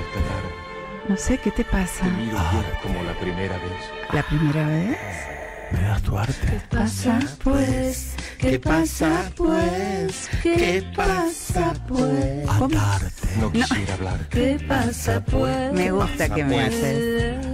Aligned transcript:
esperar. 0.00 0.42
No 1.08 1.16
sé, 1.16 1.38
¿qué 1.38 1.50
te 1.50 1.64
pasa? 1.64 2.04
Te 2.04 2.10
miro 2.10 2.36
ya 2.36 2.80
como 2.82 3.02
la 3.02 3.12
primera 3.14 3.56
vez. 3.58 3.72
¿La 4.12 4.22
primera 4.24 4.66
vez? 4.66 4.98
¿Me 5.72 5.80
das 5.82 6.02
tu 6.02 6.16
arte? 6.16 6.60
pasa 6.70 7.18
pues? 7.42 8.14
¿Qué 8.38 8.58
pasa 8.58 9.30
pues? 9.36 10.28
¿Qué 10.42 10.84
pasa 10.94 11.74
pues? 11.88 12.46
¿Cómo? 12.58 12.78
Atarte. 12.78 13.28
No 13.40 13.50
quisiera 13.52 13.94
hablar. 13.94 14.28
¿Qué 14.30 14.64
pasa 14.66 15.24
pues? 15.24 15.72
Me 15.72 15.90
gusta 15.90 16.28
que 16.28 16.44
me 16.44 16.60
haces. 16.62 17.46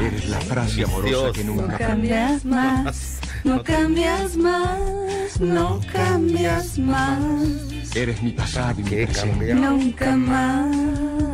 Eres 0.00 0.28
la 0.28 0.40
frase 0.40 0.84
amorosa 0.84 1.32
que 1.32 1.44
nunca 1.44 1.78
Cambias 1.78 2.44
más, 2.44 3.18
no 3.44 3.62
cambias 3.62 4.36
más, 4.36 5.40
no 5.40 5.80
cambias 5.90 6.78
más, 6.78 7.96
Eres 7.96 8.22
mi 8.22 8.32
pasado 8.32 8.78
y 8.80 8.82
mi 8.84 8.90
¿Qué 8.90 9.06
presente. 9.06 9.54
nunca 9.54 10.16
más. 10.16 11.25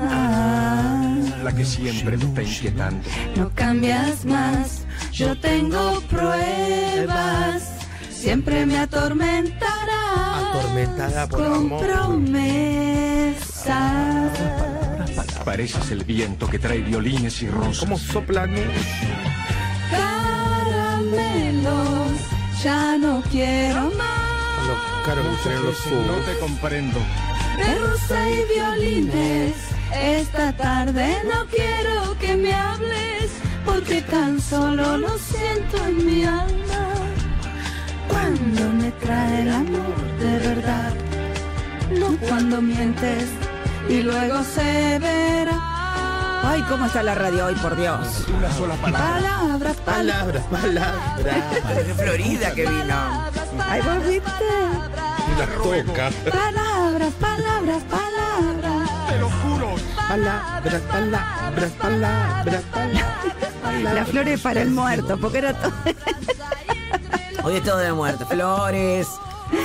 La 1.42 1.52
que 1.52 1.64
siempre 1.64 2.16
me 2.16 2.24
está 2.24 2.42
inquietando. 2.42 3.02
No 3.36 3.50
cambias 3.54 4.24
más, 4.24 4.84
yo 5.12 5.38
tengo 5.40 6.00
pruebas, 6.02 7.64
siempre 8.10 8.64
me 8.64 8.78
atormentará 8.78 10.50
Atormentada 10.50 11.28
por 11.28 11.42
con 11.44 11.54
amor. 11.54 11.84
promesas. 11.84 13.42
Pareces 15.44 15.90
el 15.90 16.04
viento 16.04 16.48
que 16.48 16.60
trae 16.60 16.78
violines 16.78 17.42
y 17.42 17.48
rosas. 17.48 17.80
¿Cómo 17.80 17.98
soplan? 17.98 18.54
Caramelos, 19.90 21.72
ya 22.62 22.96
no 22.98 23.20
quiero 23.32 23.90
más. 23.98 24.68
Los 24.68 24.78
caros 25.04 25.24
los 25.26 25.44
No 26.06 26.14
te 26.24 26.38
comprendo. 26.38 27.00
De 27.56 27.74
rosa 27.80 28.30
y 28.30 28.44
violines, 28.54 29.54
esta 29.94 30.52
tarde 30.56 31.16
no 31.24 31.46
quiero 31.46 32.16
que 32.18 32.36
me 32.36 32.54
hables, 32.54 33.30
porque 33.64 34.02
tan 34.02 34.40
solo 34.40 34.96
lo 34.98 35.18
siento 35.18 35.84
en 35.86 36.06
mi 36.06 36.24
alma. 36.24 36.92
Cuando 38.08 38.68
me 38.70 38.90
trae 38.92 39.42
el 39.42 39.50
amor 39.50 39.96
de 40.18 40.38
verdad, 40.38 40.92
no 41.98 42.16
cuando 42.28 42.60
mientes 42.60 43.28
y 43.88 44.02
luego 44.02 44.42
se 44.44 44.98
verá. 44.98 45.72
Ay, 46.44 46.62
¿cómo 46.68 46.86
está 46.86 47.02
la 47.02 47.14
radio 47.14 47.46
hoy, 47.46 47.54
por 47.54 47.76
Dios? 47.76 48.26
Una 48.36 48.52
sola 48.52 48.74
palabra. 48.74 49.20
Palabras, 49.20 49.76
palabras. 49.76 50.42
Palabras, 50.44 51.22
palabras. 51.22 51.86
De 51.86 51.94
Florida 51.94 52.52
que 52.52 52.62
vino. 52.62 53.30
Ay, 53.68 53.80
volviste. 53.80 54.30
La 55.38 55.46
toca. 55.46 56.10
Palabras, 56.30 57.12
palabras, 57.14 57.82
palabras. 57.84 58.11
Palabras, 60.12 60.82
palabras, 60.90 61.70
palabras. 61.80 62.62
Las 63.94 64.08
flores 64.08 64.40
para 64.42 64.60
el 64.60 64.70
muerto, 64.70 65.16
porque 65.16 65.38
era 65.38 65.54
todo. 65.54 65.72
Hoy 67.44 67.56
es 67.56 67.62
todo 67.62 67.78
de 67.78 67.94
muerte. 67.94 68.26
Flores, 68.26 69.08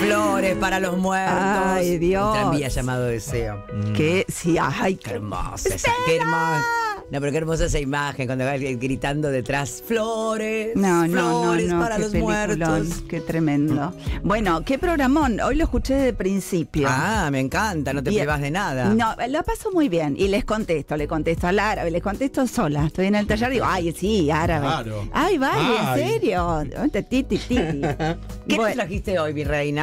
flores 0.02 0.56
para 0.58 0.80
los 0.80 0.98
muertos. 0.98 1.38
Ay, 1.40 1.98
Dios. 1.98 2.28
Un 2.28 2.34
tranvía 2.34 2.68
llamado 2.68 3.06
Deseo. 3.06 3.66
Que 3.96 4.26
sí, 4.28 4.58
ay, 4.60 4.96
Qué 4.96 5.12
hermosa 5.12 5.70
esa, 5.74 5.92
qué 6.06 6.18
hermosa. 6.18 6.62
No, 7.10 7.22
pero 7.22 7.32
qué 7.32 7.38
hermosa 7.38 7.66
esa 7.66 7.80
imagen 7.80 8.26
cuando 8.28 8.44
va 8.44 8.58
gritando 8.58 9.30
detrás, 9.30 9.82
flores, 9.88 10.76
No, 10.76 11.08
no, 11.08 11.42
flores 11.42 11.70
no, 11.70 11.76
no, 11.76 11.82
para 11.82 11.96
qué 11.96 12.02
los 12.02 12.12
peliculón, 12.12 12.58
muertos. 12.58 13.04
Qué 13.08 13.22
tremendo. 13.22 13.94
Bueno, 14.24 14.66
qué 14.66 14.78
programón. 14.78 15.40
Hoy 15.40 15.56
lo 15.56 15.64
escuché 15.64 15.94
de 15.94 16.12
principio. 16.12 16.86
Ah, 16.92 17.30
me 17.32 17.40
encanta, 17.40 17.94
no 17.94 18.04
te 18.04 18.10
Bien. 18.10 18.24
privas 18.24 18.42
de 18.42 18.52
nada. 18.52 18.94
No, 18.94 19.16
lo 19.30 19.42
paso 19.44 19.72
muy 19.72 19.88
bien 19.88 20.16
y 20.20 20.28
les 20.28 20.44
contesto, 20.44 20.98
le 20.98 21.08
contesto 21.08 21.48
al 21.48 21.60
árabe, 21.60 21.92
les 21.92 22.04
contesto 22.04 22.46
sola. 22.46 22.88
Estoy 22.88 23.06
en 23.06 23.16
el 23.16 23.26
taller 23.26 23.52
y 23.52 23.54
digo, 23.54 23.66
ay, 23.70 23.96
sí, 23.98 24.30
árabe. 24.30 24.66
Claro. 24.66 25.08
Ay, 25.14 25.38
vale, 25.38 25.78
Ay. 25.80 26.02
en 26.02 26.10
serio. 26.10 26.64
¿Qué 28.48 28.56
Bueno, 28.56 28.66
nos 28.66 28.74
trajiste 28.76 29.18
hoy, 29.18 29.34
mi 29.34 29.46
reina? 29.46 29.77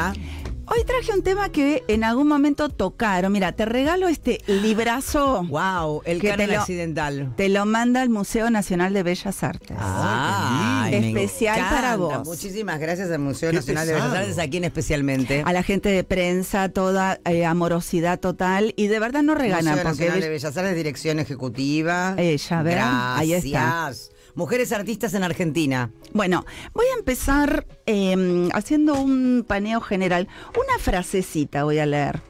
Hoy 0.66 0.82
traje 0.86 1.12
un 1.12 1.22
tema 1.22 1.50
que 1.50 1.84
en 1.88 2.04
algún 2.04 2.26
momento 2.26 2.68
tocaron. 2.70 3.32
Mira, 3.32 3.52
te 3.52 3.64
regalo 3.66 4.08
este 4.08 4.40
librazo. 4.46 5.44
Wow, 5.44 6.02
el 6.04 6.20
Que 6.20 6.32
te 6.32 6.46
lo- 6.46 6.60
accidental. 6.60 7.32
Te 7.36 7.48
lo 7.48 7.66
manda 7.66 8.02
el 8.02 8.08
Museo 8.10 8.50
Nacional 8.50 8.92
de 8.94 9.02
Bellas 9.02 9.42
Artes. 9.42 9.76
Ah, 9.78 10.88
lindo. 10.90 11.18
Especial 11.20 11.58
para 11.70 11.96
vos. 11.96 12.26
Muchísimas 12.26 12.78
gracias 12.80 13.10
al 13.10 13.18
Museo 13.18 13.50
Qué 13.50 13.56
Nacional 13.56 13.86
de 13.86 13.92
Bellas. 13.94 14.12
Artes, 14.12 14.38
a 14.38 14.48
quien 14.48 14.64
especialmente. 14.64 15.42
A 15.44 15.52
la 15.52 15.62
gente 15.62 15.88
de 15.90 16.02
prensa, 16.04 16.68
toda 16.70 17.20
eh, 17.24 17.44
amorosidad 17.44 18.18
total. 18.20 18.72
Y 18.76 18.86
de 18.88 18.98
verdad 18.98 19.22
no 19.22 19.34
regalan. 19.34 19.64
Museo 19.64 19.82
porque 19.82 19.88
Nacional 20.06 20.20
de 20.20 20.26
Bell- 20.28 20.32
Bellas 20.32 20.56
Artes, 20.56 20.76
dirección 20.76 21.18
ejecutiva. 21.20 22.14
Ella, 22.18 22.62
¿ven? 22.62 22.74
Gracias. 22.74 23.18
Ahí 23.18 23.32
está. 23.34 23.92
Mujeres 24.34 24.72
artistas 24.72 25.14
en 25.14 25.22
Argentina. 25.22 25.90
Bueno, 26.12 26.44
voy 26.72 26.86
a 26.94 26.98
empezar 26.98 27.66
eh, 27.86 28.48
haciendo 28.52 28.94
un 28.94 29.44
paneo 29.46 29.80
general. 29.80 30.28
Una 30.50 30.78
frasecita 30.78 31.64
voy 31.64 31.78
a 31.78 31.86
leer. 31.86 32.20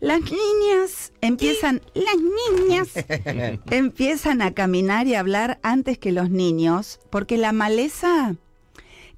Las 0.00 0.20
niñas 0.20 1.12
empiezan, 1.20 1.82
las 1.94 2.16
niñas 2.16 2.88
empiezan 3.70 4.42
a 4.42 4.54
caminar 4.54 5.08
y 5.08 5.14
a 5.14 5.20
hablar 5.20 5.58
antes 5.62 5.98
que 5.98 6.12
los 6.12 6.30
niños, 6.30 7.00
porque 7.10 7.36
la 7.36 7.52
maleza 7.52 8.36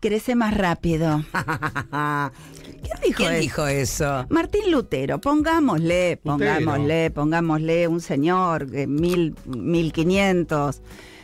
crece 0.00 0.34
más 0.34 0.54
rápido. 0.56 1.22
¿Quién 2.82 2.98
dijo 3.04 3.16
¿Quién 3.18 3.32
eso? 3.32 3.40
dijo 3.42 3.66
eso? 3.66 4.26
Martín 4.30 4.70
Lutero, 4.70 5.20
pongámosle, 5.20 6.18
pongámosle, 6.22 7.10
pongámosle 7.10 7.86
un 7.86 8.00
señor, 8.00 8.66
eh, 8.72 8.86
mil, 8.86 9.34
mil 9.44 9.92
quinientos, 9.92 10.80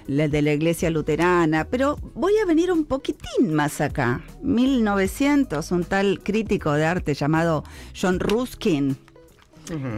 la 0.06 0.28
de 0.28 0.42
la 0.42 0.52
iglesia 0.52 0.90
luterana, 0.90 1.66
pero 1.70 1.98
voy 2.14 2.34
a 2.38 2.46
venir 2.46 2.72
un 2.72 2.84
poquitín 2.84 3.54
más 3.54 3.80
acá. 3.80 4.22
1900, 4.42 5.70
un 5.72 5.84
tal 5.84 6.20
crítico 6.22 6.72
de 6.72 6.84
arte 6.84 7.14
llamado 7.14 7.64
John 7.98 8.20
Ruskin, 8.20 8.96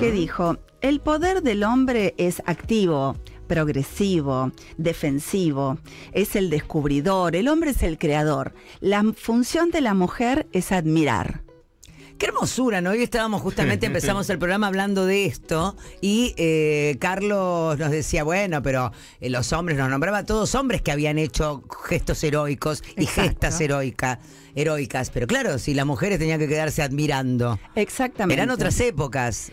que 0.00 0.10
dijo, 0.10 0.56
el 0.80 1.00
poder 1.00 1.42
del 1.42 1.62
hombre 1.62 2.14
es 2.16 2.42
activo, 2.46 3.16
progresivo, 3.46 4.52
defensivo, 4.76 5.78
es 6.12 6.36
el 6.36 6.50
descubridor, 6.50 7.36
el 7.36 7.48
hombre 7.48 7.70
es 7.70 7.82
el 7.82 7.98
creador, 7.98 8.54
la 8.80 9.02
función 9.14 9.70
de 9.70 9.80
la 9.80 9.94
mujer 9.94 10.46
es 10.52 10.72
admirar. 10.72 11.42
Qué 12.18 12.26
hermosura, 12.26 12.80
¿no? 12.80 12.90
Hoy 12.90 13.02
estábamos 13.02 13.40
justamente, 13.42 13.86
empezamos 13.86 14.28
el 14.28 14.38
programa 14.38 14.66
hablando 14.66 15.06
de 15.06 15.26
esto 15.26 15.76
y 16.00 16.34
eh, 16.36 16.96
Carlos 16.98 17.78
nos 17.78 17.92
decía, 17.92 18.24
bueno, 18.24 18.60
pero 18.60 18.90
eh, 19.20 19.30
los 19.30 19.52
hombres, 19.52 19.78
nos 19.78 19.88
nombraba 19.88 20.18
a 20.18 20.24
todos 20.24 20.52
hombres 20.56 20.82
que 20.82 20.90
habían 20.90 21.16
hecho 21.16 21.62
gestos 21.88 22.24
heroicos 22.24 22.82
y 22.96 23.04
Exacto. 23.04 23.22
gestas 23.22 23.60
heroica, 23.60 24.18
heroicas. 24.56 25.10
Pero 25.10 25.28
claro, 25.28 25.60
si 25.60 25.74
las 25.74 25.86
mujeres 25.86 26.18
tenían 26.18 26.40
que 26.40 26.48
quedarse 26.48 26.82
admirando. 26.82 27.60
Exactamente. 27.76 28.34
Eran 28.34 28.50
otras 28.50 28.80
épocas. 28.80 29.52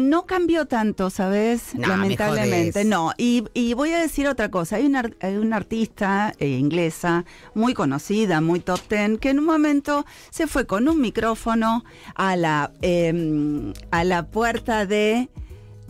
No 0.00 0.26
cambió 0.26 0.66
tanto, 0.66 1.10
¿sabes? 1.10 1.74
Nah, 1.74 1.88
Lamentablemente, 1.88 2.84
no. 2.84 3.12
Y, 3.16 3.44
y 3.54 3.74
voy 3.74 3.90
a 3.92 4.00
decir 4.00 4.26
otra 4.26 4.50
cosa. 4.50 4.76
Hay 4.76 4.86
una, 4.86 5.08
hay 5.20 5.36
una 5.36 5.56
artista 5.56 6.32
eh, 6.38 6.48
inglesa 6.48 7.24
muy 7.54 7.72
conocida, 7.74 8.40
muy 8.40 8.60
top 8.60 8.80
ten, 8.88 9.16
que 9.18 9.30
en 9.30 9.38
un 9.38 9.44
momento 9.46 10.04
se 10.30 10.46
fue 10.46 10.66
con 10.66 10.88
un 10.88 11.00
micrófono 11.00 11.84
a 12.14 12.36
la, 12.36 12.72
eh, 12.82 13.72
a 13.90 14.04
la 14.04 14.26
puerta 14.26 14.86
de... 14.86 15.28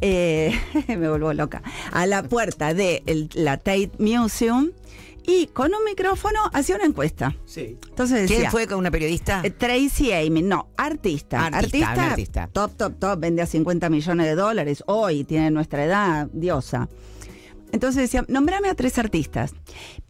eh, 0.00 0.52
me 0.88 1.08
vuelvo 1.08 1.32
loca. 1.32 1.62
A 1.92 2.06
la 2.06 2.22
puerta 2.22 2.74
de 2.74 3.02
el- 3.06 3.30
la 3.34 3.56
Tate 3.56 3.92
Museum 3.98 4.70
y 5.26 5.46
con 5.48 5.72
un 5.74 5.84
micrófono 5.84 6.38
hacía 6.52 6.76
una 6.76 6.84
encuesta. 6.84 7.34
Sí. 7.46 7.78
Entonces 7.88 8.22
decía, 8.22 8.38
¿Quién 8.38 8.50
fue 8.50 8.66
con 8.66 8.78
una 8.78 8.90
periodista? 8.90 9.40
eh, 9.44 9.50
Tracy 9.50 10.12
Amy, 10.12 10.42
no, 10.42 10.68
artista. 10.76 11.46
Artista, 11.46 12.10
artista. 12.10 12.48
Top, 12.52 12.76
top, 12.76 12.98
top, 12.98 13.18
vende 13.20 13.42
a 13.42 13.46
50 13.46 13.88
millones 13.90 14.26
de 14.26 14.34
dólares. 14.34 14.82
Hoy 14.86 15.24
tiene 15.24 15.50
nuestra 15.50 15.84
edad, 15.84 16.28
diosa. 16.32 16.88
Entonces 17.72 18.02
decía, 18.02 18.24
nombrame 18.28 18.68
a 18.68 18.74
tres 18.74 18.98
artistas. 18.98 19.52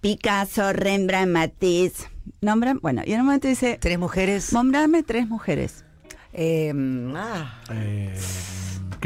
Picasso, 0.00 0.72
Rembrandt, 0.72 1.32
Matisse. 1.32 2.08
Nombran, 2.40 2.78
bueno, 2.82 3.02
y 3.06 3.12
en 3.12 3.20
un 3.20 3.26
momento 3.26 3.48
dice, 3.48 3.78
¿Tres 3.80 3.98
mujeres? 3.98 4.52
nombrame 4.52 5.02
tres 5.02 5.28
mujeres. 5.28 5.84
Eh, 6.32 6.72
ah, 7.14 7.60
Eh, 7.70 8.12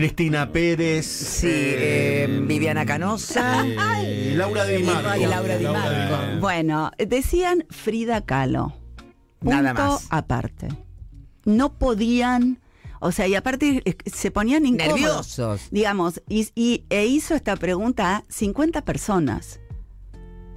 Cristina 0.02 0.52
Pérez. 0.52 1.06
sí, 1.06 1.48
eh, 1.50 2.42
Viviana 2.46 2.86
Canosa. 2.86 3.64
eh, 4.04 4.32
Laura 4.36 4.64
Di 4.64 4.80
Marco. 4.84 5.16
Y 5.20 5.26
Laura 5.26 5.56
Di 5.58 5.64
Marco. 5.66 6.40
Bueno, 6.40 6.92
decían 6.98 7.64
Frida 7.68 8.24
Kahlo. 8.24 8.74
Nada 9.40 9.74
Punto 9.74 9.90
más. 9.94 10.06
aparte. 10.10 10.68
No 11.44 11.72
podían, 11.78 12.60
o 13.00 13.10
sea, 13.10 13.26
y 13.26 13.34
aparte 13.34 13.82
eh, 13.84 13.96
se 14.06 14.30
ponían 14.30 14.66
incómodos. 14.66 15.00
Nerviosos. 15.00 15.62
digamos, 15.72 16.22
y, 16.28 16.48
y- 16.54 16.84
e 16.90 17.06
hizo 17.06 17.34
esta 17.34 17.56
pregunta 17.56 18.18
a 18.18 18.24
50 18.28 18.84
personas. 18.84 19.58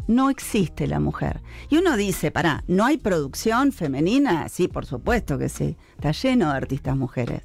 No 0.07 0.29
existe 0.29 0.85
la 0.85 0.99
mujer. 0.99 1.41
Y 1.69 1.77
uno 1.77 1.97
dice, 1.97 2.29
pará, 2.29 2.63
¿no 2.67 2.85
hay 2.85 2.97
producción 2.97 3.71
femenina? 3.71 4.49
Sí, 4.49 4.67
por 4.67 4.85
supuesto 4.85 5.39
que 5.39 5.49
sí. 5.49 5.77
Está 5.95 6.11
lleno 6.11 6.51
de 6.51 6.57
artistas 6.57 6.95
mujeres. 6.95 7.41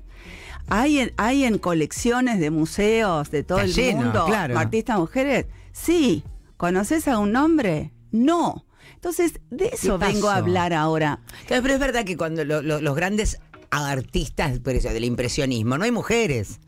¿Hay 0.69 0.99
en, 0.99 1.13
¿Hay 1.17 1.45
en 1.45 1.59
colecciones 1.59 2.41
de 2.41 2.51
museos 2.51 3.31
de 3.31 3.43
todo 3.45 3.59
Está 3.61 3.67
el 3.69 3.75
lleno, 3.75 4.03
mundo 4.03 4.25
claro. 4.27 4.59
artistas 4.59 4.99
mujeres? 4.99 5.47
Sí. 5.73 6.25
¿Conoces 6.57 7.07
a 7.09 7.19
un 7.19 7.33
nombre? 7.33 7.93
No. 8.11 8.65
Entonces, 8.95 9.41
de 9.51 9.67
eso 9.73 9.99
¿Qué 9.99 10.07
vengo 10.07 10.29
a 10.31 10.37
hablar 10.37 10.73
ahora. 10.73 11.21
Claro, 11.47 11.63
pero 11.63 11.75
es 11.75 11.81
verdad 11.81 12.05
que 12.05 12.17
cuando 12.17 12.45
lo- 12.45 12.63
lo- 12.63 12.81
los 12.81 12.97
grandes 12.97 13.39
artistas 13.71 14.59
por 14.61 14.75
eso, 14.75 14.89
del 14.89 15.05
impresionismo, 15.05 15.77
no 15.77 15.85
hay 15.85 15.91
mujeres, 15.93 16.61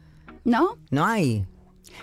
¿No? 0.45 0.77
no 0.91 1.07
hay. 1.07 1.47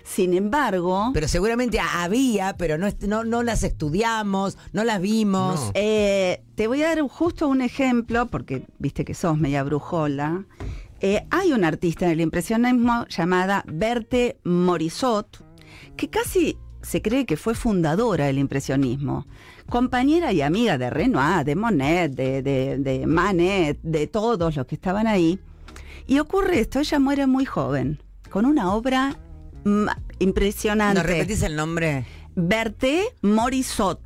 Sin 0.04 0.34
embargo, 0.34 1.12
Pero 1.14 1.28
seguramente 1.28 1.80
había, 1.80 2.58
pero 2.58 2.78
no, 2.78 2.88
no, 3.08 3.24
no 3.24 3.44
las 3.44 3.64
estudiamos, 3.64 4.58
no 4.74 4.84
las 4.84 5.00
vimos. 5.00 5.60
No. 5.60 5.72
eh, 5.76 6.44
te 6.56 6.68
voy 6.68 6.82
a 6.84 6.88
dar 6.90 7.02
justo 7.08 7.48
un 7.48 7.62
ejemplo, 7.62 8.28
porque 8.28 8.66
viste 8.78 9.06
que 9.06 9.14
sos 9.14 9.38
media 9.38 9.64
brujola. 9.64 10.46
Eh, 11.08 11.24
hay 11.30 11.52
una 11.54 11.68
artista 11.68 12.08
del 12.08 12.20
impresionismo 12.20 13.06
llamada 13.10 13.64
Berthe 13.68 14.40
Morisot, 14.44 15.38
que 15.96 16.10
casi 16.10 16.58
se 16.82 17.04
cree 17.04 17.28
que 17.28 17.38
fue 17.38 17.54
fundadora 17.54 18.26
del 18.26 18.40
impresionismo. 18.40 19.28
Compañera 19.70 20.34
y 20.34 20.42
amiga 20.42 20.80
de 20.80 20.90
Renoir, 20.90 21.46
de 21.46 21.56
Monet, 21.56 22.12
de, 22.12 22.42
de- 22.42 22.80
de 22.80 23.06
Manet, 23.06 23.78
de 23.84 24.08
todos 24.08 24.56
los 24.56 24.66
que 24.66 24.74
estaban 24.74 25.06
ahí. 25.06 25.38
Y 26.08 26.18
ocurre 26.18 26.60
esto, 26.60 26.80
ella 26.80 26.98
muere 26.98 27.28
muy 27.28 27.46
joven, 27.46 28.02
con 28.32 28.46
una 28.48 28.74
obra 28.74 29.16
impresionante. 30.18 30.96
¿Nos 31.02 31.06
repetís 31.06 31.44
el 31.44 31.56
nombre? 31.56 32.08
Berthe 32.36 33.14
Morisot. 33.22 34.02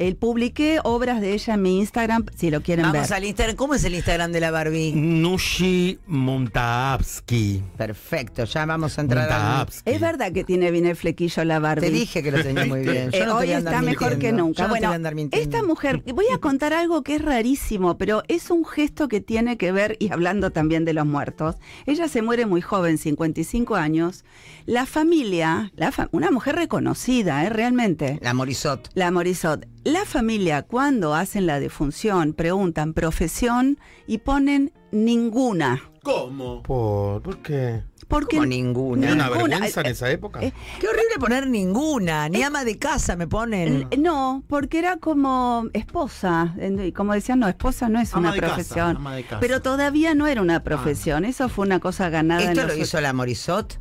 El 0.00 0.16
publiqué 0.16 0.78
obras 0.82 1.20
de 1.20 1.34
ella 1.34 1.52
en 1.52 1.60
mi 1.62 1.78
Instagram, 1.78 2.24
si 2.34 2.50
lo 2.50 2.62
quieren 2.62 2.86
Vamos 2.86 3.10
ver. 3.10 3.16
al 3.18 3.24
Instagram. 3.26 3.54
¿Cómo 3.54 3.74
es 3.74 3.84
el 3.84 3.94
Instagram 3.94 4.32
de 4.32 4.40
la 4.40 4.50
Barbie? 4.50 4.94
Nushi 4.94 5.98
Montaapsky. 6.06 7.62
Perfecto, 7.76 8.44
ya 8.44 8.64
vamos 8.64 8.96
a 8.96 9.02
entrar. 9.02 9.28
Montaapsky. 9.28 9.90
Es 9.90 10.00
verdad 10.00 10.32
que 10.32 10.42
tiene 10.42 10.70
bien 10.70 10.86
el 10.86 10.96
flequillo 10.96 11.44
la 11.44 11.58
Barbie. 11.58 11.86
Te 11.88 11.92
dije 11.92 12.22
que 12.22 12.30
lo 12.32 12.42
tenía 12.42 12.64
muy 12.64 12.80
bien. 12.80 13.10
Yo 13.12 13.18
Eh, 13.18 13.26
no 13.26 13.36
hoy 13.36 13.52
a 13.52 13.58
está 13.58 13.82
mejor 13.82 14.18
que 14.18 14.32
nunca. 14.32 14.62
Yo 14.62 14.68
no 14.68 14.70
bueno, 14.70 14.90
a 14.90 15.36
esta 15.36 15.62
mujer, 15.62 16.02
voy 16.14 16.24
a 16.34 16.38
contar 16.38 16.72
algo 16.72 17.02
que 17.02 17.16
es 17.16 17.22
rarísimo, 17.22 17.98
pero 17.98 18.22
es 18.28 18.50
un 18.50 18.64
gesto 18.64 19.06
que 19.06 19.20
tiene 19.20 19.58
que 19.58 19.70
ver, 19.70 19.96
y 20.00 20.10
hablando 20.10 20.50
también 20.50 20.86
de 20.86 20.94
los 20.94 21.04
muertos, 21.04 21.56
ella 21.84 22.08
se 22.08 22.22
muere 22.22 22.46
muy 22.46 22.62
joven, 22.62 22.96
55 22.96 23.76
años. 23.76 24.24
La 24.64 24.86
familia, 24.86 25.72
la 25.76 25.92
fa- 25.92 26.08
una 26.12 26.30
mujer 26.30 26.54
reconocida, 26.56 27.44
¿eh? 27.44 27.50
realmente. 27.50 28.18
La 28.22 28.32
Morisot. 28.32 28.88
La 28.94 29.10
Morisot. 29.10 29.66
La 29.84 30.04
familia, 30.04 30.62
cuando 30.62 31.14
hacen 31.14 31.46
la 31.46 31.58
defunción, 31.58 32.34
preguntan 32.34 32.92
profesión 32.92 33.78
y 34.06 34.18
ponen 34.18 34.72
ninguna. 34.92 35.82
¿Cómo? 36.02 36.62
¿Por, 36.62 37.22
¿Por 37.22 37.38
qué? 37.38 37.82
Porque 38.08 38.36
Como 38.36 38.46
ninguna. 38.48 39.06
¿Era 39.06 39.14
una 39.14 39.24
Ninguna. 39.28 39.48
vergüenza 39.60 39.80
en 39.80 39.86
Eh, 39.86 39.90
esa 39.90 40.10
época? 40.10 40.42
eh, 40.42 40.52
Qué 40.80 40.88
horrible 40.88 41.14
poner 41.18 41.46
ninguna. 41.46 42.28
Ni 42.28 42.42
ama 42.42 42.64
de 42.64 42.76
casa 42.78 43.14
me 43.16 43.26
ponen. 43.28 43.88
No, 43.98 44.42
porque 44.48 44.80
era 44.80 44.96
como 44.96 45.66
esposa. 45.72 46.54
Y 46.60 46.92
Como 46.92 47.14
decían, 47.14 47.38
no, 47.38 47.48
esposa 47.48 47.88
no 47.88 48.00
es 48.00 48.12
Ama 48.12 48.20
una 48.20 48.32
de 48.34 48.40
casa, 48.40 48.54
profesión. 48.54 48.96
ama 48.96 49.14
de 49.14 49.22
casa. 49.22 49.40
Pero 49.40 49.62
todavía 49.62 50.14
no 50.14 50.26
era 50.26 50.42
una 50.42 50.62
profesión. 50.64 51.24
Eso 51.24 51.48
fue 51.48 51.64
una 51.66 51.78
cosa 51.80 52.08
ganada. 52.10 52.42
en 52.42 52.48
¿Esto 52.50 52.66
los 52.66 52.76
lo 52.76 52.82
hizo 52.82 53.00
la 53.00 53.12
Morisot? 53.12 53.80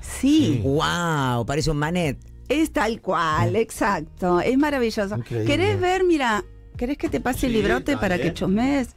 Sí, 0.00 0.60
Wow, 0.64 1.44
parece 1.46 1.70
un 1.70 1.78
manet. 1.78 2.18
Es 2.50 2.70
tal 2.72 3.00
cual, 3.00 3.56
exacto. 3.56 4.40
Es 4.40 4.58
maravilloso. 4.58 5.16
Increíble. 5.16 5.46
¿Querés 5.46 5.80
ver? 5.80 6.04
Mira, 6.04 6.44
¿querés 6.76 6.98
que 6.98 7.08
te 7.08 7.20
pase 7.20 7.46
el 7.46 7.54
librote 7.54 7.96
para 7.96 8.18
que 8.18 8.34
chusmees? 8.34 8.94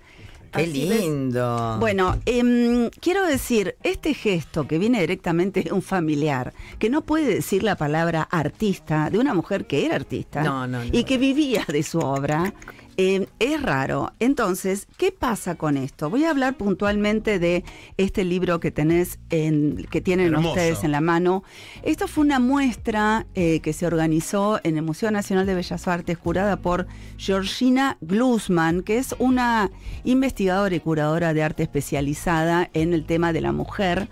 Qué 0.51 0.61
Así 0.61 0.87
ves. 0.87 1.01
lindo. 1.01 1.77
Bueno, 1.79 2.19
em, 2.27 2.91
quiero 3.01 3.25
decir, 3.25 3.75
este 3.81 4.13
gesto 4.13 4.67
que 4.67 4.77
viene 4.77 4.99
directamente 5.01 5.63
de 5.63 5.71
un 5.71 5.81
familiar, 5.81 6.53
que 6.77 6.91
no 6.91 7.01
puede 7.01 7.25
decir 7.33 7.63
la 7.63 7.75
palabra 7.75 8.21
artista, 8.21 9.09
de 9.09 9.17
una 9.17 9.33
mujer 9.33 9.65
que 9.65 9.83
era 9.83 9.95
artista 9.95 10.43
No, 10.43 10.67
no, 10.67 10.83
no. 10.85 10.89
y 10.91 11.05
que 11.05 11.17
vivía 11.17 11.65
de 11.67 11.81
su 11.81 11.97
obra, 11.97 12.53
em, 12.97 13.25
es 13.39 13.61
raro. 13.61 14.11
Entonces, 14.19 14.87
¿qué 14.97 15.11
pasa 15.11 15.55
con 15.55 15.77
esto? 15.77 16.09
Voy 16.09 16.25
a 16.25 16.29
hablar 16.29 16.55
puntualmente 16.57 17.39
de 17.39 17.63
este 17.97 18.23
libro 18.23 18.59
que 18.59 18.71
tenés 18.71 19.19
en, 19.29 19.87
que 19.89 20.01
tienen 20.01 20.27
Hermoso. 20.27 20.49
ustedes 20.49 20.83
en 20.83 20.91
la 20.91 21.01
mano. 21.01 21.43
Esto 21.83 22.07
fue 22.07 22.23
una 22.23 22.39
muestra 22.39 23.25
eh, 23.35 23.59
que 23.61 23.73
se 23.73 23.85
organizó 23.87 24.59
en 24.63 24.77
el 24.77 24.83
Museo 24.83 25.11
Nacional 25.11 25.45
de 25.45 25.55
Bellas 25.55 25.87
Artes, 25.87 26.17
curada 26.17 26.57
por 26.57 26.87
Georgina 27.17 27.97
Glusman, 28.01 28.83
que 28.83 28.97
es 28.97 29.15
una 29.19 29.71
investigadora 30.03 30.75
y 30.75 30.79
curadora 30.79 31.33
de 31.33 31.43
arte 31.43 31.63
especializada 31.63 32.69
en 32.73 32.93
el 32.93 33.05
tema 33.05 33.33
de 33.33 33.41
la 33.41 33.51
mujer 33.51 34.09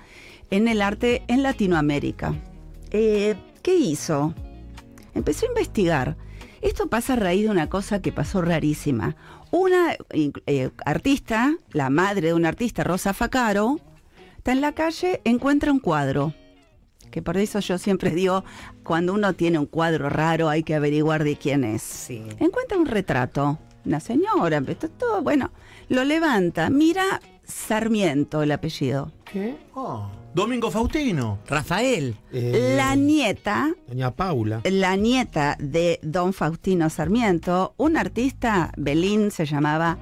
en 0.52 0.68
el 0.68 0.82
arte 0.82 1.24
en 1.28 1.42
Latinoamérica. 1.42 2.36
Eh, 2.92 3.36
¿Qué 3.64 3.76
hizo? 3.76 4.36
Empezó 5.16 5.46
a 5.46 5.50
investigar. 5.50 6.18
Esto 6.62 6.88
pasa 6.88 7.14
a 7.14 7.16
raíz 7.16 7.44
de 7.44 7.50
una 7.50 7.70
cosa 7.70 8.02
que 8.02 8.12
pasó 8.12 8.42
rarísima. 8.42 9.16
Una 9.50 9.96
eh, 10.12 10.70
artista, 10.86 11.56
la 11.72 11.90
madre 11.90 12.28
de 12.28 12.34
un 12.36 12.46
artista, 12.46 12.84
Rosa 12.84 13.14
Facaro, 13.14 13.80
está 14.38 14.52
en 14.52 14.62
la 14.62 14.74
calle, 14.74 15.22
encuentra 15.24 15.72
un 15.72 15.80
cuadro. 15.80 16.34
Que 17.10 17.22
por 17.22 17.38
eso 17.38 17.60
yo 17.60 17.78
siempre 17.80 18.12
digo, 18.16 18.44
cuando 18.84 19.14
uno 19.14 19.34
tiene 19.34 19.58
un 19.58 19.66
cuadro 19.66 20.08
raro 20.10 20.50
hay 20.50 20.62
que 20.62 20.76
averiguar 20.76 21.24
de 21.24 21.36
quién 21.36 21.64
es. 21.64 21.82
Sí. 21.82 22.24
Encuentra 22.40 22.78
un 22.78 22.86
retrato, 22.86 23.58
una 23.84 24.00
señora, 24.00 24.62
esto 24.68 24.86
es 24.86 24.98
todo, 24.98 25.24
bueno, 25.24 25.52
lo 25.90 26.04
levanta, 26.04 26.70
mira 26.70 27.22
Sarmiento 27.44 28.44
el 28.44 28.52
apellido. 28.52 29.12
¿Qué? 29.26 29.58
Oh, 29.74 30.10
Domingo 30.34 30.72
Faustino. 30.72 31.40
Rafael. 31.48 32.16
Eh, 32.32 32.76
La 32.78 32.96
nieta 32.96 33.70
Doña 33.88 34.12
Paula. 34.12 34.62
la 34.64 34.96
nieta 34.96 35.58
de 35.60 36.00
don 36.04 36.32
Faustino 36.34 36.90
Sarmiento, 36.90 37.74
un 37.78 37.98
artista, 37.98 38.72
Belín 38.78 39.32
se 39.32 39.46
llamaba, 39.46 39.98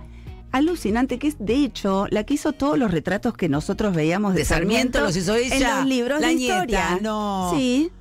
alucinante, 0.52 1.18
que 1.18 1.30
es 1.30 1.36
de 1.40 1.56
hecho 1.56 2.06
la 2.12 2.24
que 2.26 2.36
hizo 2.36 2.54
todos 2.54 2.78
los 2.78 2.92
retratos 2.92 3.34
que 3.34 3.50
nosotros 3.50 3.96
veíamos 3.96 4.34
de, 4.34 4.40
¿De 4.40 4.46
Sarmiento 4.46 5.02
los 5.02 5.16
hizo 5.16 5.34
ella? 5.36 5.56
En 5.56 5.78
los 5.78 5.86
libros 5.88 6.22
La 6.22 6.28
de 6.28 6.36
nieta, 6.36 6.54
historia. 6.60 7.00
no. 7.02 7.52
Sí. 7.56 7.92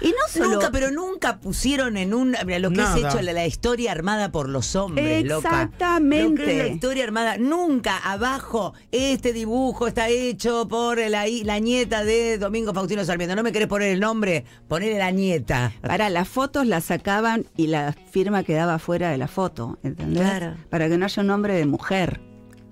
Y 0.00 0.08
no 0.08 0.14
solo... 0.28 0.54
Nunca, 0.54 0.70
pero 0.70 0.90
nunca 0.90 1.38
pusieron 1.38 1.96
en 1.96 2.14
un. 2.14 2.36
Mira, 2.44 2.58
lo 2.58 2.70
que 2.70 2.76
Nada. 2.76 2.96
es 2.96 3.04
hecho 3.04 3.22
la, 3.22 3.32
la 3.32 3.46
historia 3.46 3.92
armada 3.92 4.30
por 4.30 4.48
los 4.48 4.76
hombres, 4.76 5.24
loca. 5.24 5.48
Exactamente. 5.48 6.42
Lo 6.42 6.46
que 6.46 6.52
es 6.52 6.58
la 6.58 6.66
historia 6.68 7.04
armada. 7.04 7.36
Nunca 7.38 7.96
abajo, 7.98 8.74
este 8.92 9.32
dibujo 9.32 9.86
está 9.86 10.08
hecho 10.08 10.68
por 10.68 10.98
la, 10.98 11.24
la 11.44 11.58
nieta 11.58 12.04
de 12.04 12.38
Domingo 12.38 12.74
Faustino 12.74 13.04
Sarmiento. 13.04 13.36
¿No 13.36 13.42
me 13.42 13.52
querés 13.52 13.68
poner 13.68 13.90
el 13.90 14.00
nombre? 14.00 14.44
Ponele 14.68 14.98
la 14.98 15.10
nieta. 15.10 15.72
Para 15.80 16.10
las 16.10 16.28
fotos 16.28 16.66
las 16.66 16.84
sacaban 16.84 17.46
y 17.56 17.68
la 17.68 17.94
firma 18.10 18.42
quedaba 18.42 18.78
fuera 18.78 19.10
de 19.10 19.18
la 19.18 19.28
foto, 19.28 19.78
¿entendés? 19.82 20.22
Claro. 20.22 20.56
Para 20.70 20.88
que 20.88 20.98
no 20.98 21.04
haya 21.06 21.20
un 21.20 21.28
nombre 21.28 21.54
de 21.54 21.66
mujer. 21.66 22.20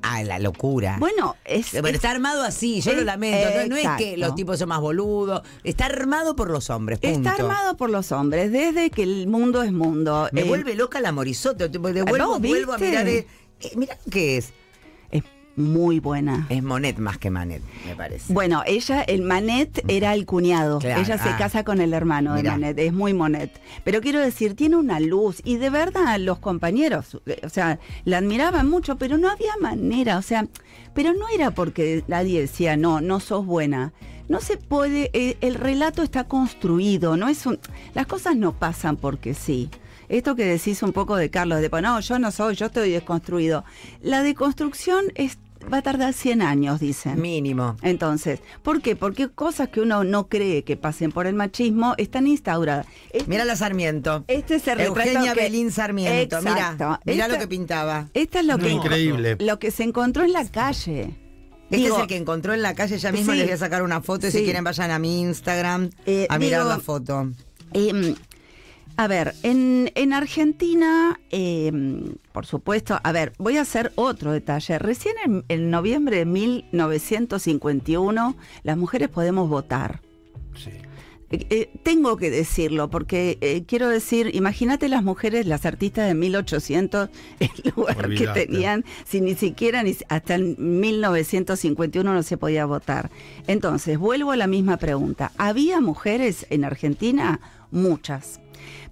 Ah, 0.06 0.23
la 0.23 0.38
locura. 0.38 0.96
Bueno, 1.00 1.34
es... 1.44 1.68
Pero 1.73 1.88
es- 1.88 1.94
está 1.94 2.11
armado 2.11 2.42
así, 2.42 2.80
yo 2.82 2.92
lo 2.92 3.02
lamento. 3.04 3.49
No, 3.62 3.68
no 3.68 3.76
es 3.76 3.88
que 3.96 4.16
los 4.18 4.34
tipos 4.34 4.58
son 4.58 4.68
más 4.68 4.80
boludos. 4.80 5.40
Está 5.64 5.87
armado 5.87 6.37
por 6.37 6.50
los 6.50 6.68
hombres. 6.68 6.99
Punto. 6.99 7.28
Está 7.30 7.42
armado 7.42 7.76
por 7.78 7.88
los 7.90 8.12
hombres, 8.12 8.52
desde 8.52 8.90
que 8.90 9.02
el 9.02 9.26
mundo 9.28 9.62
es 9.62 9.73
mundo. 9.73 10.28
Me 10.32 10.42
Eh, 10.42 10.44
vuelve 10.44 10.75
loca 10.75 11.00
la 11.00 11.11
de 11.94 12.02
vuelvo, 12.02 12.28
¿vos 12.32 12.40
vuelvo 12.40 12.73
a 12.75 12.78
mirar. 12.78 13.08
eh, 13.08 13.26
eh, 13.61 13.73
mirá 13.76 13.96
qué 14.11 14.37
es. 14.37 14.46
Es 14.46 14.52
muy 15.56 16.00
buena. 16.00 16.46
Es 16.49 16.62
Monet 16.62 16.99
más 16.99 17.18
que 17.18 17.30
Manet, 17.30 17.62
me 17.87 17.94
parece. 17.94 18.32
Bueno, 18.32 18.62
ella, 18.66 19.02
el 19.02 19.23
Manet 19.23 19.84
era 19.88 20.14
el 20.14 20.26
cuñado. 20.26 20.78
Claro, 20.78 21.00
ella 21.00 21.18
se 21.18 21.28
ah. 21.28 21.37
casa 21.37 21.64
con 21.64 21.80
el 21.80 21.94
hermano 21.94 22.34
Mirá. 22.34 22.42
de 22.42 22.58
Manet. 22.58 22.78
Es 22.78 22.92
muy 22.92 23.14
Monet. 23.14 23.61
Pero 23.84 24.00
quiero 24.00 24.20
decir, 24.20 24.54
tiene 24.54 24.76
una 24.76 25.00
luz. 25.00 25.40
Y 25.44 25.56
de 25.56 25.70
verdad, 25.70 26.18
los 26.18 26.38
compañeros, 26.38 27.20
eh, 27.26 27.40
o 27.44 27.49
sea, 27.49 27.78
la 28.04 28.18
admiraban 28.18 28.68
mucho, 28.68 28.96
pero 28.96 29.16
no 29.16 29.30
había 29.30 29.52
manera. 29.61 30.18
O 30.18 30.23
sea, 30.23 30.46
pero 30.94 31.12
no 31.12 31.28
era 31.28 31.52
porque 31.52 32.04
nadie 32.08 32.40
decía, 32.40 32.76
no, 32.76 33.00
no 33.00 33.20
sos 33.20 33.46
buena. 33.46 33.92
No 34.28 34.40
se 34.40 34.56
puede, 34.56 35.11
eh, 35.12 35.37
el 35.42 35.54
relato 35.54 36.02
está 36.02 36.25
construido, 36.25 37.18
no 37.18 37.28
es 37.28 37.44
un, 37.44 37.58
las 37.92 38.06
cosas 38.06 38.37
no 38.37 38.52
pasan 38.58 38.96
porque 38.96 39.34
sí. 39.34 39.68
Esto 40.14 40.37
que 40.37 40.44
decís 40.44 40.80
un 40.85 40.92
poco 40.92 41.16
de 41.16 41.28
Carlos, 41.28 41.61
de, 41.61 41.68
no, 41.83 41.99
yo 41.99 42.18
no 42.21 42.30
soy, 42.30 42.54
yo 42.54 42.66
estoy 42.66 42.92
desconstruido. 42.92 43.64
La 44.00 44.23
deconstrucción 44.23 45.06
es, 45.16 45.38
va 45.73 45.78
a 45.78 45.83
tardar 45.83 46.12
100 46.14 46.40
años, 46.40 46.78
dicen. 46.78 47.21
Mínimo. 47.21 47.76
Entonces, 47.83 48.38
¿por 48.62 48.80
qué? 48.80 48.94
Porque 48.94 49.28
cosas 49.28 49.71
que 49.71 49.80
uno 49.80 50.04
no 50.04 50.28
cree 50.28 50.62
que 50.62 50.76
pasen 50.76 51.11
por 51.11 51.26
el 51.26 51.35
machismo 51.35 51.94
están 51.99 52.28
instauradas. 52.28 52.87
Este, 53.12 53.28
Mira 53.28 53.44
la 53.44 53.56
Sarmiento. 53.56 54.23
este 54.28 54.54
es 54.54 54.68
el 54.68 54.78
retrato 54.78 55.00
Eugenia 55.00 55.35
que- 55.35 55.40
Belín 55.40 55.73
Sarmiento. 55.73 56.38
Mira, 56.42 56.50
Exacto. 56.52 57.00
mira 57.06 57.25
Esta- 57.25 57.35
lo 57.35 57.40
que 57.40 57.49
pintaba. 57.49 58.09
Esta 58.14 58.38
es 58.38 58.47
lo 58.47 58.59
que, 58.59 58.68
Increíble. 58.71 59.37
lo 59.40 59.59
que 59.59 59.73
se 59.73 59.83
encontró 59.83 60.23
en 60.23 60.33
la 60.33 60.44
calle. 60.49 61.11
Este 61.64 61.76
Digo, 61.76 61.97
es 61.97 62.02
el 62.02 62.06
que 62.06 62.16
encontró 62.18 62.54
en 62.54 62.62
la 62.62 62.75
calle. 62.76 62.99
Ya 62.99 63.11
mismo 63.11 63.33
Sí. 63.33 63.38
les 63.38 63.47
voy 63.49 63.54
a 63.54 63.59
sacar 63.59 63.83
una 63.83 64.00
foto. 64.00 64.28
y 64.28 64.30
Si 64.30 64.44
quieren, 64.44 64.62
vayan 64.62 64.92
a 64.92 65.00
mi 65.00 65.23
Instagram 65.23 65.90
Eh, 66.06 66.28
a 66.30 66.38
mirar 66.38 66.61
digo, 66.61 66.71
la 66.73 66.78
foto. 66.78 67.33
Eh, 67.73 68.14
A 68.96 69.08
ver, 69.08 69.34
en, 69.42 69.90
en 69.94 70.12
Argentina, 70.12 71.18
eh, 71.30 71.72
por 72.32 72.44
supuesto, 72.46 73.00
a 73.02 73.12
ver, 73.12 73.32
voy 73.38 73.56
a 73.56 73.62
hacer 73.62 73.92
otro 73.96 74.30
detalle. 74.32 74.78
Recién 74.78 75.14
en, 75.24 75.44
en 75.48 75.70
noviembre 75.70 76.18
de 76.18 76.26
1951, 76.26 78.36
las 78.62 78.76
mujeres 78.76 79.08
podemos 79.08 79.48
votar. 79.48 80.02
Sí. 80.54 80.70
Eh, 81.34 81.46
eh, 81.50 81.70
tengo 81.82 82.16
que 82.16 82.30
decirlo, 82.30 82.90
porque 82.90 83.38
eh, 83.40 83.64
quiero 83.66 83.88
decir, 83.88 84.30
imagínate 84.34 84.88
las 84.88 85.02
mujeres, 85.02 85.46
las 85.46 85.66
artistas 85.66 86.06
de 86.06 86.14
1800, 86.14 87.08
el 87.40 87.72
lugar 87.74 88.08
que 88.10 88.28
tenían, 88.28 88.84
si 89.04 89.20
ni 89.20 89.34
siquiera 89.34 89.82
ni, 89.82 89.96
hasta 90.08 90.36
el 90.36 90.56
1951 90.56 92.14
no 92.14 92.22
se 92.22 92.36
podía 92.36 92.66
votar. 92.66 93.10
Entonces, 93.48 93.98
vuelvo 93.98 94.30
a 94.30 94.36
la 94.36 94.46
misma 94.46 94.76
pregunta. 94.76 95.32
¿Había 95.36 95.80
mujeres 95.80 96.46
en 96.50 96.64
Argentina? 96.64 97.40
Muchas. 97.70 98.40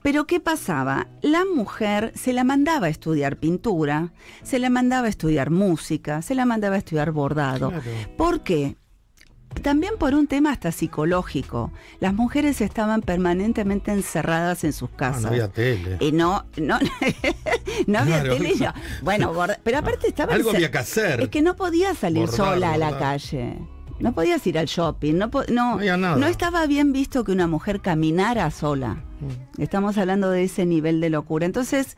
Pero 0.02 0.26
¿qué 0.26 0.40
pasaba? 0.40 1.06
La 1.22 1.44
mujer 1.44 2.12
se 2.16 2.32
la 2.32 2.42
mandaba 2.44 2.88
a 2.88 2.90
estudiar 2.90 3.36
pintura, 3.36 4.12
se 4.42 4.58
la 4.58 4.68
mandaba 4.68 5.06
a 5.06 5.10
estudiar 5.10 5.50
música, 5.50 6.22
se 6.22 6.34
la 6.34 6.44
mandaba 6.44 6.74
a 6.74 6.78
estudiar 6.78 7.12
bordado. 7.12 7.68
Claro. 7.70 7.84
¿Por 8.16 8.42
qué? 8.42 8.76
También 9.62 9.92
por 9.98 10.14
un 10.14 10.26
tema 10.26 10.50
hasta 10.50 10.72
psicológico. 10.72 11.72
Las 12.00 12.14
mujeres 12.14 12.60
estaban 12.62 13.02
permanentemente 13.02 13.92
encerradas 13.92 14.64
en 14.64 14.72
sus 14.72 14.88
Ah, 14.94 14.96
casas. 14.96 15.22
no 15.22 15.28
había 15.28 15.48
tele. 15.48 15.98
Y 16.00 16.10
no, 16.10 16.46
no, 16.56 16.78
no 17.86 17.98
había 17.98 18.22
Claro. 18.22 18.36
tele. 18.38 18.54
no. 18.58 18.72
Bueno, 19.02 19.32
borda- 19.34 19.58
pero 19.62 19.78
aparte 19.78 20.08
estaba 20.08 20.34
Algo 20.34 20.50
había 20.50 20.70
que 20.70 20.78
hacer. 20.78 21.20
Es 21.20 21.28
que 21.28 21.42
no 21.42 21.54
podías 21.54 21.98
salir 21.98 22.26
Bordar, 22.26 22.36
sola 22.54 22.72
a 22.72 22.78
la 22.78 22.98
calle. 22.98 23.58
No 24.00 24.14
podías 24.14 24.44
ir 24.46 24.58
al 24.58 24.66
shopping. 24.66 25.14
No, 25.14 25.26
no, 25.30 25.42
No 25.48 25.72
había 25.74 25.96
nada. 25.96 26.16
no 26.16 26.26
estaba 26.26 26.66
bien 26.66 26.92
visto 26.92 27.22
que 27.22 27.30
una 27.32 27.46
mujer 27.46 27.80
caminara 27.82 28.50
sola. 28.50 29.04
Estamos 29.58 29.98
hablando 29.98 30.30
de 30.30 30.44
ese 30.44 30.66
nivel 30.66 31.00
de 31.00 31.10
locura. 31.10 31.46
Entonces, 31.46 31.96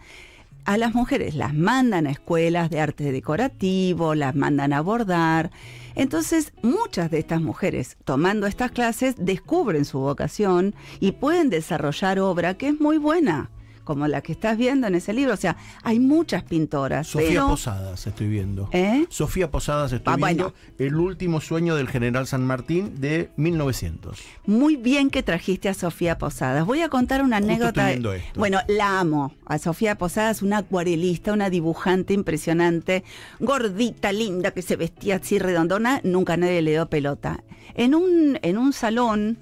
a 0.65 0.79
las 0.79 0.95
mujeres 0.95 1.35
las 1.35 1.55
mandan 1.55 2.07
a 2.07 2.11
escuelas 2.11 2.71
de 2.71 2.81
arte 2.81 3.13
decorativo, 3.13 4.15
las 4.15 4.35
mandan 4.35 4.73
a 4.73 4.81
bordar. 4.81 5.51
Entonces, 5.95 6.53
muchas 6.63 7.11
de 7.11 7.19
estas 7.19 7.43
mujeres, 7.43 7.99
tomando 8.05 8.47
estas 8.47 8.71
clases, 8.71 9.15
descubren 9.19 9.85
su 9.85 9.99
vocación 9.99 10.75
y 11.01 11.13
pueden 11.13 11.51
desarrollar 11.51 12.19
obra 12.19 12.55
que 12.55 12.69
es 12.69 12.81
muy 12.81 12.99
buena, 12.99 13.51
como 13.85 14.09
la 14.09 14.21
que 14.23 14.33
estás 14.33 14.57
viendo 14.59 14.87
en 14.87 14.95
ese 14.95 15.13
libro. 15.13 15.35
O 15.35 15.37
sea, 15.37 15.57
hay 15.83 16.01
muchas 16.01 16.43
pintoras. 16.43 17.07
Sofía 17.07 17.29
pero- 17.29 17.49
Posadas 17.49 18.07
estoy 18.07 18.29
viendo. 18.29 18.69
¿Eh? 18.73 19.07
Sofía 19.11 19.51
Posadas 19.51 19.93
estoy 19.93 20.13
Ah, 20.15 20.17
viendo. 20.17 20.45
bueno. 20.53 20.57
El 20.79 20.97
último 20.97 21.41
sueño 21.41 21.77
del 21.77 21.89
general 21.89 22.27
San 22.27 22.45
Martín 22.47 23.01
de 23.01 23.31
1900. 23.37 24.19
Muy 24.47 24.77
bien 24.77 25.11
que 25.11 25.23
trajiste 25.23 25.69
a 25.69 25.75
Sofía 25.75 26.19
Posadas. 26.19 26.65
Voy 26.67 26.81
a 26.83 26.89
contar 26.89 27.23
una 27.23 27.37
Justo 27.39 27.51
anécdota. 27.53 27.69
estoy 27.83 27.93
viendo 27.93 28.13
esto. 28.15 28.39
Bueno, 28.41 28.59
la 28.69 28.99
amo. 29.01 29.35
A 29.47 29.59
Sofía 29.59 29.97
Posadas, 29.97 30.43
una 30.43 30.59
acuarelista, 30.59 31.33
una 31.33 31.51
dibujante 31.51 32.15
impresionante, 32.15 33.05
gordita, 33.41 34.13
linda, 34.13 34.51
que 34.53 34.63
se 34.63 34.77
vestía 34.77 35.17
así 35.17 35.39
redondona. 35.39 36.01
Nunca 36.05 36.37
nadie 36.37 36.63
le 36.63 36.73
dio 36.73 36.87
pelota. 36.89 37.43
En 37.75 37.95
un, 37.95 38.39
en 38.43 38.59
un 38.59 38.73
salón 38.73 39.39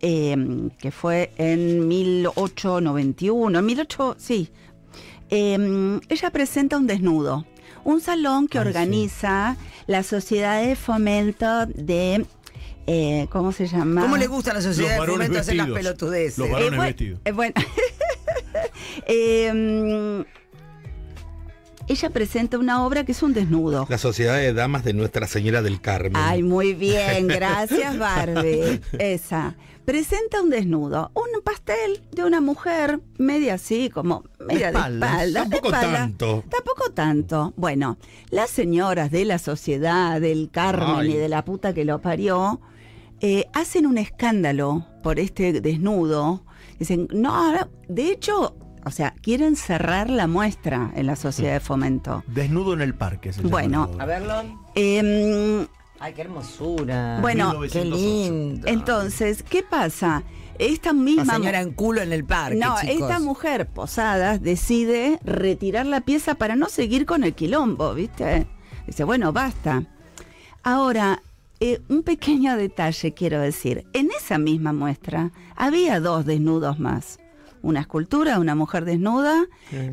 eh, 0.00 0.36
que 0.78 0.90
fue 0.90 1.30
en 1.38 1.86
1891, 1.88 3.62
18, 3.62 4.16
sí. 4.18 4.50
eh, 5.30 6.00
ella 6.08 6.30
presenta 6.30 6.76
un 6.76 6.86
desnudo. 6.86 7.46
Un 7.84 8.00
salón 8.00 8.48
que 8.48 8.58
Ay, 8.58 8.64
sí. 8.64 8.68
organiza 8.68 9.56
la 9.86 10.02
Sociedad 10.02 10.60
de 10.60 10.74
Fomento 10.74 11.66
de. 11.66 12.26
eh, 12.88 13.28
¿Cómo 13.30 13.52
se 13.52 13.68
llama? 13.68 14.00
¿Cómo 14.02 14.16
le 14.16 14.26
gusta 14.26 14.50
a 14.50 14.54
la 14.54 14.60
sociedad 14.62 15.00
de 15.00 15.06
fomento 15.06 15.38
hacer 15.38 15.54
las 15.56 15.66
vestidos. 15.68 15.78
pelotudeces? 15.78 16.38
Los 16.38 16.50
varones 16.50 16.80
Eh, 16.80 16.82
vestidos. 16.82 17.20
eh, 17.24 17.32
bueno. 17.32 17.54
Ella 21.88 22.10
presenta 22.10 22.58
una 22.58 22.84
obra 22.84 23.04
que 23.04 23.12
es 23.12 23.22
un 23.22 23.32
desnudo. 23.32 23.86
La 23.88 23.98
Sociedad 23.98 24.36
de 24.36 24.52
Damas 24.52 24.82
de 24.84 24.92
Nuestra 24.92 25.28
Señora 25.28 25.62
del 25.62 25.80
Carmen. 25.80 26.14
Ay, 26.16 26.42
muy 26.42 26.74
bien, 26.74 27.28
gracias 27.28 27.96
Barbie. 27.96 28.80
Esa. 28.98 29.54
Presenta 29.84 30.42
un 30.42 30.50
desnudo, 30.50 31.12
un 31.14 31.40
pastel 31.44 32.02
de 32.10 32.24
una 32.24 32.40
mujer 32.40 32.98
media 33.18 33.54
así, 33.54 33.88
como 33.88 34.24
media 34.40 34.72
de 34.72 34.78
espaldas. 34.78 35.10
espalda. 35.12 35.44
de 35.44 35.48
Tampoco 35.50 35.66
espalda. 35.68 35.96
tanto. 35.98 36.44
Tampoco 36.50 36.90
tanto. 36.90 37.54
Bueno, 37.56 37.98
las 38.30 38.50
señoras 38.50 39.12
de 39.12 39.24
la 39.24 39.38
sociedad, 39.38 40.20
del 40.20 40.50
Carmen 40.50 40.96
Ay. 40.96 41.12
y 41.12 41.16
de 41.16 41.28
la 41.28 41.44
puta 41.44 41.72
que 41.72 41.84
lo 41.84 42.00
parió, 42.00 42.60
eh, 43.20 43.46
hacen 43.54 43.86
un 43.86 43.96
escándalo 43.98 44.84
por 45.04 45.20
este 45.20 45.60
desnudo. 45.60 46.42
Dicen, 46.80 47.06
no, 47.12 47.54
de 47.86 48.10
hecho, 48.10 48.56
o 48.86 48.90
sea, 48.92 49.14
quieren 49.20 49.56
cerrar 49.56 50.08
la 50.08 50.28
muestra 50.28 50.92
en 50.94 51.06
la 51.06 51.16
sociedad 51.16 51.54
de 51.54 51.60
fomento. 51.60 52.22
Desnudo 52.28 52.72
en 52.72 52.82
el 52.82 52.94
parque. 52.94 53.32
se 53.32 53.42
Bueno. 53.42 53.90
la. 53.96 54.04
A 54.04 54.06
verlo. 54.06 54.34
Em, 54.76 55.66
Ay, 55.98 56.12
qué 56.14 56.22
hermosura. 56.22 57.18
Bueno, 57.20 57.50
qué 57.68 57.80
1908. 57.80 58.32
lindo. 58.32 58.68
entonces, 58.68 59.42
¿qué 59.42 59.64
pasa? 59.64 60.22
Esta 60.60 60.90
La 60.90 61.00
misma 61.00 61.34
señora 61.34 61.60
en 61.62 61.72
culo 61.72 62.00
en 62.00 62.12
el 62.12 62.24
parque. 62.24 62.56
No, 62.58 62.76
chicos. 62.80 62.96
esta 62.96 63.18
mujer 63.18 63.66
Posadas 63.66 64.40
decide 64.40 65.18
retirar 65.24 65.84
la 65.86 66.02
pieza 66.02 66.36
para 66.36 66.54
no 66.54 66.68
seguir 66.68 67.06
con 67.06 67.24
el 67.24 67.34
quilombo, 67.34 67.92
¿viste? 67.92 68.46
Dice, 68.86 69.02
bueno, 69.02 69.32
basta. 69.32 69.82
Ahora, 70.62 71.24
eh, 71.58 71.80
un 71.88 72.04
pequeño 72.04 72.56
detalle 72.56 73.14
quiero 73.14 73.40
decir. 73.40 73.84
En 73.94 74.10
esa 74.12 74.38
misma 74.38 74.72
muestra 74.72 75.32
había 75.56 75.98
dos 75.98 76.24
desnudos 76.24 76.78
más. 76.78 77.18
Una 77.66 77.80
escultura 77.80 78.34
de 78.34 78.38
una 78.40 78.54
mujer 78.54 78.84
desnuda 78.84 79.46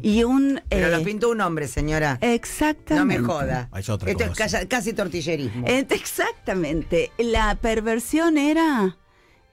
y 0.04 0.24
un... 0.24 0.62
Pero 0.70 0.88
eh, 0.88 0.92
los 0.92 1.02
pintó 1.02 1.32
un 1.32 1.42
hombre, 1.42 1.68
señora. 1.68 2.20
No 2.22 2.28
Exactamente. 2.28 3.20
me 3.20 3.28
joda. 3.28 3.68
Es 3.76 3.90
otra 3.90 4.12
Esto 4.12 4.26
es 4.26 4.30
cosa. 4.30 4.44
casi, 4.44 4.68
casi 4.68 4.94
tortillerismo. 4.94 5.66
Eh, 5.68 5.84
Exactamente. 5.90 7.12
La 7.18 7.56
perversión 7.56 8.38
era 8.38 8.96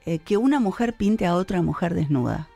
eh, 0.05 0.19
que 0.19 0.37
una 0.37 0.59
mujer 0.59 0.93
pinte 0.93 1.25
a 1.25 1.33
otra 1.35 1.63
mujer 1.63 1.95
desnuda. 1.95 2.47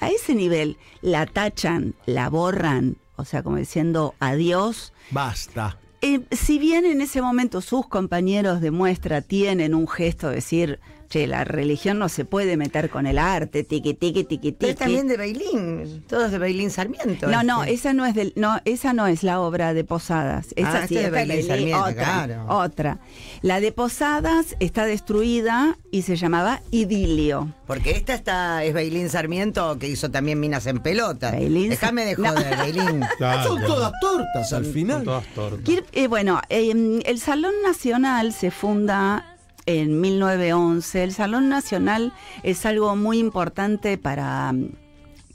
A 0.00 0.08
ese 0.08 0.34
nivel 0.34 0.78
la 1.02 1.26
tachan, 1.26 1.94
la 2.06 2.30
borran, 2.30 2.96
o 3.16 3.26
sea, 3.26 3.42
como 3.42 3.56
diciendo 3.56 4.14
adiós. 4.20 4.94
Basta. 5.10 5.78
Eh, 6.00 6.20
si 6.30 6.58
bien 6.58 6.86
en 6.86 7.02
ese 7.02 7.20
momento 7.20 7.60
sus 7.60 7.86
compañeros 7.88 8.62
de 8.62 8.70
muestra 8.70 9.20
tienen 9.20 9.74
un 9.74 9.86
gesto 9.86 10.28
de 10.28 10.36
decir, 10.36 10.80
che, 11.08 11.26
la 11.26 11.44
religión 11.44 11.98
no 11.98 12.08
se 12.08 12.24
puede 12.24 12.56
meter 12.56 12.90
con 12.90 13.06
el 13.06 13.18
arte, 13.18 13.64
tiqui, 13.64 13.94
tiqui, 13.94 14.24
tiqui, 14.24 14.52
Pero 14.52 14.70
es 14.70 14.76
tiqui. 14.76 14.84
también 14.84 15.08
de 15.08 15.16
Bailín. 15.16 16.04
Todos 16.08 16.30
de 16.30 16.38
Bailín 16.38 16.70
Sarmiento. 16.70 17.28
No, 17.28 17.42
no, 17.42 17.62
este. 17.62 17.74
esa 17.74 17.92
no 17.94 18.06
es 18.06 18.14
del, 18.14 18.32
no, 18.36 18.60
esa 18.64 18.92
no 18.92 19.06
es 19.06 19.22
la 19.22 19.40
obra 19.40 19.74
de 19.74 19.84
Posadas. 19.84 20.48
Esa 20.56 20.82
Ah, 20.82 20.86
sí 20.86 20.96
es 20.96 21.10
de 21.10 21.24
de 21.26 21.42
Sarmiento, 21.42 21.80
otra, 21.84 21.94
claro. 21.94 22.44
otra. 22.48 22.98
La 23.42 23.60
de 23.60 23.72
Posadas 23.72 24.56
está 24.60 24.84
destruida 24.86 25.76
y 25.90 26.02
se 26.02 26.16
llamaba 26.16 26.60
Idilio. 26.70 27.52
Porque 27.66 27.90
esta 27.92 28.14
está, 28.14 28.64
es 28.64 28.74
Bailín 28.74 29.08
Sarmiento 29.10 29.78
que 29.78 29.88
hizo 29.88 30.10
también 30.10 30.38
Minas 30.40 30.66
en 30.66 30.78
Pelota. 30.80 31.30
Bailín 31.32 31.70
Déjame 31.70 32.04
de 32.04 32.16
No. 32.16 32.28
joder, 32.30 32.56
Bailín. 32.56 33.00
Claro. 33.18 33.48
Son 33.48 33.62
todas 33.62 33.92
tortas 34.00 34.52
al 34.52 34.64
Son 34.64 34.72
final. 34.74 35.04
todas 35.04 35.26
tortas. 35.34 35.74
Eh, 35.92 36.06
bueno, 36.08 36.40
eh, 36.48 37.02
el 37.04 37.18
Salón 37.20 37.54
Nacional 37.64 38.32
se 38.32 38.50
funda 38.50 39.36
en 39.68 40.00
1911. 40.00 41.04
El 41.04 41.12
Salón 41.12 41.50
Nacional 41.50 42.14
es 42.42 42.64
algo 42.64 42.96
muy 42.96 43.18
importante 43.18 43.98
para... 43.98 44.50
mm, 44.52 44.72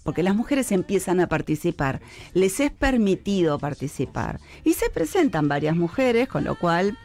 Porque 0.04 0.24
las 0.24 0.36
mujeres 0.36 0.72
empiezan 0.72 1.20
a 1.22 1.28
participar, 1.28 2.02
les 2.34 2.60
es 2.60 2.72
permitido 2.72 3.60
participar. 3.60 4.40
Y 4.66 4.74
se 4.74 4.90
presentan 4.90 5.48
varias 5.48 5.76
mujeres, 5.76 6.28
con 6.28 6.44
lo 6.44 6.56
cual 6.58 6.98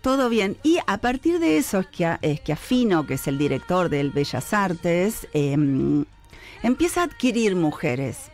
todo 0.00 0.28
bien. 0.28 0.56
Y 0.62 0.78
a 0.86 0.98
partir 0.98 1.40
de 1.40 1.58
eso 1.58 1.80
es 1.80 1.88
que, 1.88 2.16
es 2.22 2.40
que 2.40 2.52
Afino, 2.52 3.04
que 3.04 3.14
es 3.14 3.26
el 3.26 3.36
director 3.36 3.88
del 3.88 4.10
Bellas 4.12 4.54
Artes, 4.54 5.26
em, 5.34 6.04
empieza 6.62 7.00
a 7.00 7.04
adquirir 7.04 7.56
mujeres. 7.56 8.30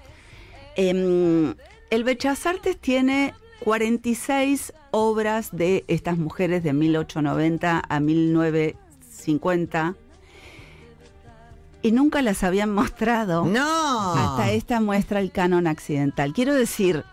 Em, 0.77 1.55
el 1.91 2.05
Bellas 2.05 2.47
Artes 2.47 2.77
tiene 2.79 3.35
46 3.64 4.73
obras 4.90 5.50
de 5.52 5.85
estas 5.88 6.19
mujeres 6.19 6.62
de 6.62 6.73
1890 6.73 7.83
a 7.88 8.00
1950 8.00 9.95
y 11.83 11.92
nunca 11.92 12.23
las 12.23 12.42
habían 12.45 12.71
mostrado 12.73 13.45
No. 13.45 14.14
hasta 14.14 14.50
esta 14.52 14.81
muestra 14.81 15.21
el 15.21 15.31
canon 15.33 15.66
accidental. 15.66 16.33
Quiero 16.33 16.54
decir, 16.54 17.04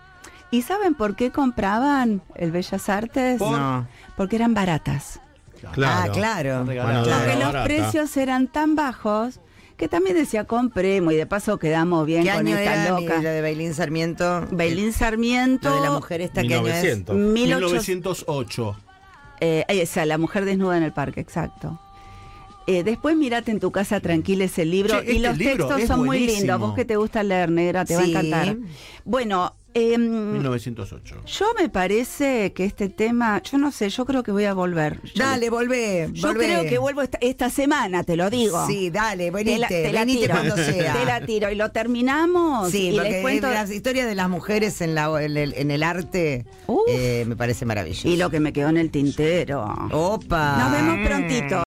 ¿y 0.51 0.61
saben 0.61 0.93
por 0.95 1.15
qué 1.15 1.31
compraban 1.31 2.21
el 2.35 2.51
Bellas 2.51 2.87
Artes? 2.89 3.39
No. 3.41 3.87
Porque 4.15 4.35
eran 4.35 4.53
baratas. 4.53 5.19
Claro. 5.73 6.11
Ah, 6.11 6.13
claro. 6.13 6.65
Claro. 6.65 7.03
Porque 7.03 7.35
los 7.35 7.53
precios 7.63 8.15
eran 8.17 8.47
tan 8.47 8.75
bajos 8.75 9.39
que 9.79 9.88
también 9.88 10.17
decía 10.17 10.43
compremos 10.43 11.13
y 11.13 11.15
de 11.15 11.25
paso 11.25 11.57
quedamos 11.57 12.05
bien 12.05 12.24
¿Qué 12.24 12.31
con 12.31 12.39
año 12.45 12.57
esta 12.57 12.83
era 12.83 13.00
loca. 13.00 13.21
la 13.21 13.31
de 13.31 13.41
Bailín 13.41 13.74
Sarmiento? 13.74 14.45
Bailín 14.51 14.91
Sarmiento. 14.91 15.69
Lo 15.69 15.75
de 15.75 15.81
la 15.81 15.91
mujer 15.91 16.19
esta, 16.19 16.41
¿qué 16.41 16.53
año 16.55 16.67
es? 16.67 16.83
1900. 16.83 17.15
1800 17.15 18.25
1908. 18.27 18.75
Eh, 19.39 19.63
esa, 19.69 20.05
la 20.05 20.17
mujer 20.17 20.43
desnuda 20.43 20.75
en 20.75 20.83
el 20.83 20.91
parque, 20.91 21.21
exacto. 21.21 21.79
Eh, 22.67 22.83
después 22.83 23.15
mirate 23.15 23.51
en 23.51 23.62
tu 23.62 23.71
casa 23.71 24.01
tranquila 24.01 24.43
ese 24.43 24.65
libro 24.65 25.00
Che, 25.00 25.13
y 25.13 25.15
este 25.15 25.27
los 25.29 25.38
libro 25.38 25.65
textos 25.67 25.81
es 25.81 25.88
son 25.88 26.00
muy 26.00 26.07
buenísimo. 26.07 26.39
lindos. 26.39 26.59
Vos 26.59 26.75
que 26.75 26.83
te 26.83 26.98
gusta 26.98 27.24
leer, 27.24 27.50
negra, 27.50 27.86
te 27.86 27.95
va 27.95 28.01
a 28.01 28.05
encantar. 28.05 28.57
Bueno, 29.05 29.55
em, 29.73 30.31
1908. 30.33 31.15
yo 31.25 31.45
me 31.59 31.69
parece 31.69 32.53
que 32.53 32.65
este 32.65 32.89
tema, 32.89 33.41
yo 33.43 33.57
no 33.57 33.71
sé, 33.71 33.89
yo 33.89 34.05
creo 34.05 34.23
que 34.23 34.31
voy 34.31 34.45
a 34.45 34.53
volver. 34.53 34.99
Dale, 35.15 35.49
volvé. 35.49 36.09
Yo 36.13 36.27
volvé. 36.29 36.45
creo 36.45 36.63
que 36.65 36.77
vuelvo 36.77 37.01
esta, 37.01 37.17
esta 37.21 37.49
semana, 37.49 38.03
te 38.03 38.15
lo 38.15 38.29
digo. 38.29 38.65
Sí, 38.67 38.89
dale, 38.89 39.25
Te 39.25 39.31
venite. 39.31 39.59
la, 39.59 39.67
te 39.67 39.91
la 39.93 39.99
venite 40.01 40.21
tiro. 40.21 40.33
cuando 40.35 40.55
sea. 40.63 40.93
Te 40.93 41.05
la 41.05 41.25
tiro. 41.25 41.51
Y 41.51 41.55
lo 41.55 41.71
terminamos. 41.71 42.71
Sí, 42.71 42.89
y 42.89 42.95
porque 42.95 43.09
les 43.11 43.21
cuento. 43.21 43.49
las 43.49 43.71
historias 43.71 44.07
de 44.07 44.15
las 44.15 44.29
mujeres 44.29 44.81
en, 44.81 44.95
la, 44.95 45.23
en, 45.23 45.38
el, 45.38 45.53
en 45.55 45.71
el 45.71 45.83
arte 45.83 46.45
eh, 46.88 47.25
me 47.27 47.35
parece 47.35 47.65
maravilloso. 47.65 48.07
Y 48.07 48.17
lo 48.17 48.29
que 48.29 48.39
me 48.39 48.53
quedó 48.53 48.69
en 48.69 48.77
el 48.77 48.91
tintero. 48.91 49.65
Opa. 49.91 50.57
Nos 50.57 50.71
vemos 50.71 51.07
prontito. 51.07 51.63